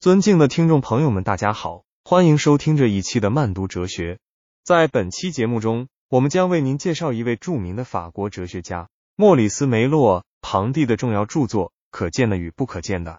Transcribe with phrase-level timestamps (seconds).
[0.00, 4.18] 尊敬的听众朋友们，大家好，欢迎收听这一期的慢读哲学。
[4.64, 13.12] 在本期节目中，我们将为您介绍一位著名的法国哲学家莫里斯·梅洛庞蒂的重要著作《可见的与不可见的》。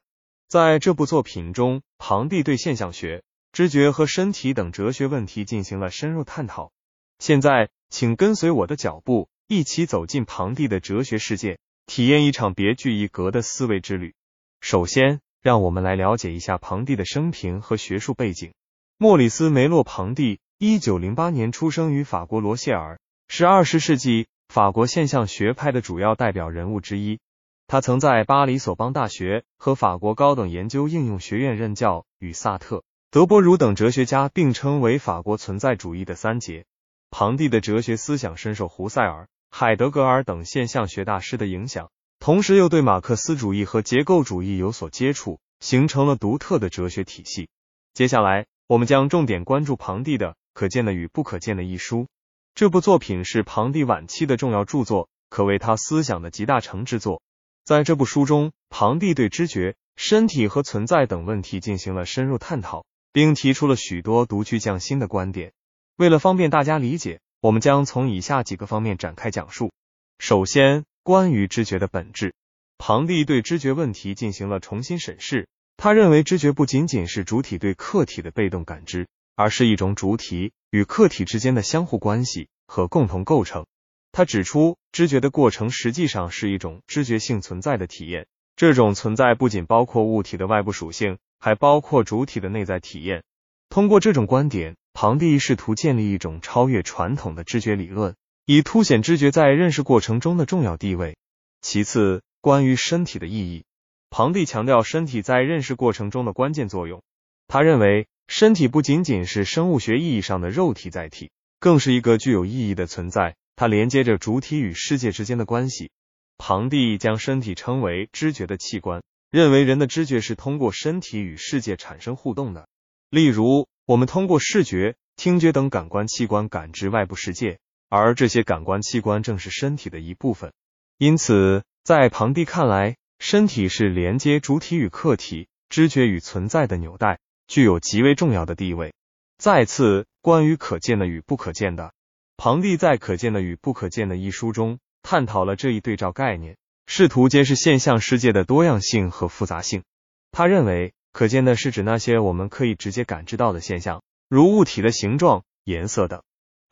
[0.48, 3.22] 在这部作品中，庞蒂对现象学、
[3.52, 6.72] 知觉和身体等哲学问题进行了深入探讨。
[7.20, 14.16] 现在，请跟随我的脚步，一起走进庞蒂的哲学世界，体验一场别具一格的思维之旅。
[14.62, 18.54] 首先，让我们来了解一下庞蒂的生平和学术背景。
[18.98, 27.20] 莫里斯·梅洛庞蒂，一九零八年出生于法国罗谢尔，是二十世纪法国现象学派的主要代表人物之一。
[27.66, 36.66] 他曾在巴黎索邦大学和法国高等研究应用学院任教，与萨特、德波儒等哲学家并称为法国存在主义的三杰。
[37.10, 41.90] 庞蒂的哲学思想深受胡塞尔、海德格尔等现象学大师的影响。
[42.22, 47.50] 同时又对马克思主义和结构主义有所接触，形成了独特的哲学体系。
[47.96, 52.06] 接下来，我们将重点关注庞蒂的《可见的与不可见的》一书。
[52.54, 57.24] 这部作品是庞蒂晚期的重要著作，可谓他思想的集大成之作。
[57.66, 65.54] 在这部书中，庞蒂对知觉、身体和存在等问题进行了深入探讨，并提出了许多独具匠心的观点。
[65.98, 69.72] 为了方便大家理解，我们将从以下几个方面展开讲述。
[70.20, 72.34] 首先，关于知觉的本质，
[72.78, 75.50] 庞蒂对知觉问题进行了重新审视。
[75.76, 83.66] 他认为知觉不仅仅是主体对客体的被动感知，而是一种主体与客体之间的相互关系和共同构成。
[84.14, 88.26] 他指出，知觉的过程实际上是一种知觉性存在的体验。
[88.56, 93.26] 这种存在不仅包括物体的外部属性，还包括主体的内在体验。
[93.68, 98.16] 通过这种观点，庞蒂试图建立一种超越传统的知觉理论。
[98.46, 101.16] 以凸显知觉在认识过程中的重要地位。
[101.62, 103.66] 其次，关于身体的意义，
[104.10, 107.04] 庞蒂强调身体在认识过程中的关键作用。
[107.48, 113.36] 他认为，身体不仅仅是生物学意义上的肉体载体，更是一个具有意义的存在。
[113.56, 115.92] 它连接着主体与世界之间的关系。
[116.38, 122.68] 庞蒂将身体称为知觉的器官，认为人的知觉是通过身体与世界产生互动的。
[123.12, 127.60] 例如，我们通过视觉、听觉等感官器官感知外部世界。
[127.92, 130.54] 而这些感官器官正是身体的一部分，
[130.98, 137.20] 因此，在庞蒂看来，身体是连接主体与客体、知觉与存在的纽带，
[137.50, 138.94] 具有极为重要的地位。
[139.38, 141.92] 再次，关于可见的与不可见的，
[142.38, 146.56] 庞蒂在《可见的与不可见的》一书中探讨了这一对照概念，
[146.88, 149.84] 试图揭示现象世界的多样性和复杂性。
[150.32, 156.24] 他认为，可见的是指那些我们可以直接感知到的现象，如物体的形状、颜色等。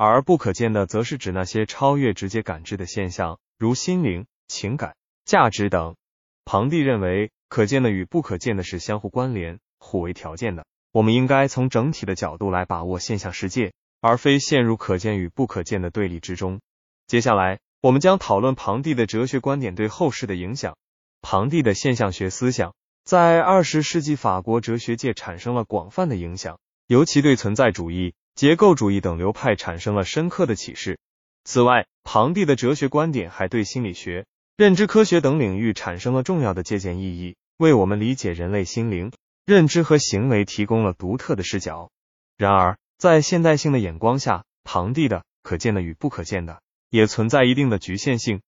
[0.01, 4.95] 而不可见的，则是指那些超越直接感知的现象，如心灵、情感、
[5.25, 5.97] 价值等。
[6.45, 10.65] 庞蒂认为，可见的与不可见的是相互关联、互为条件的。
[10.93, 16.61] 我们应该从整体的角度来把握现象世界，而非陷入可见与不可见的对立之中。
[17.05, 20.77] 接下来，我们将讨论庞蒂的哲学观点对后世的影响。
[21.21, 22.73] 庞蒂的现象学思想
[23.03, 26.57] 在二十世纪法国哲学界产生了广泛的影响，
[26.87, 28.13] 尤其对存在主义。
[28.39, 30.97] 结构主义等流派产生了深刻的启示。
[31.43, 39.11] 此外，庞蒂的哲学观点还对心理学、认知科学等领域产生了重要的借鉴意义，为我们理解人类心灵、
[39.45, 41.91] 认知和行为提供了独特的视角。
[42.37, 48.39] 然而，在现代性的眼光下，庞蒂的可见的与不可见的也存在一定的局限性。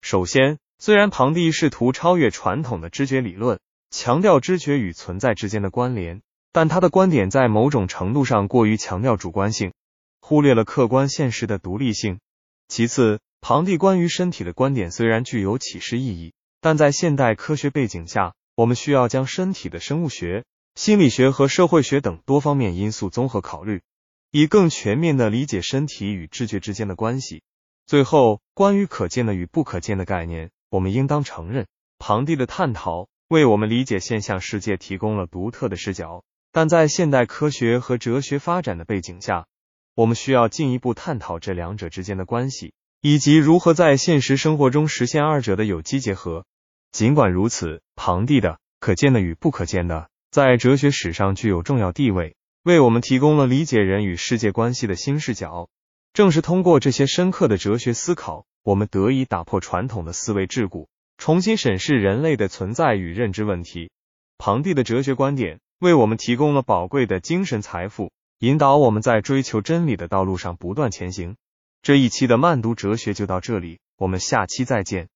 [0.00, 3.58] 首先，虽然庞蒂试图超越传统的知觉理论，
[3.90, 6.22] 强调知觉与存在之间的关联。
[6.52, 9.72] 但他的观点在某种程度上过于强调主观性，
[10.20, 12.18] 忽略了客观现实的独立性。
[12.66, 20.44] 其次，庞蒂关于身体的观点虽然具有启示意义，但在现代科学背景下，我们需要将身体的生物学、
[20.74, 23.82] 心理学和社会学等多方面因素综合考虑，
[24.30, 27.42] 以更全面的理解身体与知觉之间的关系。
[27.86, 31.66] 最后，关于可见的与不可见的概念，我们应当承认，
[31.98, 36.22] 庞蒂的探讨为我们理解现象世界提供了独特的视角。
[36.52, 39.46] 但在现代科学和哲学发展的背景下，
[39.94, 46.44] 我们需要进一步探讨这两者之间的关系，以及如何在现实生活中实现二者的有机结合。
[46.90, 55.68] 尽管如此，庞蒂的可见的与不可见的在哲学史上具有重要地位，为我们提供了理解人与世界关系的新视角。
[56.12, 63.92] 正是通过这些深刻的哲学思考，我们得以打破传统的思维桎梏，重新审视人类的存在与认知问题。
[64.36, 65.60] 庞蒂的哲学观点。
[65.80, 71.36] 为我们提供了宝贵的精神财富，引导我们在追求真理的道路上不断前行。
[71.80, 75.08] 这一期的慢读哲学就到这里，我们下期再见。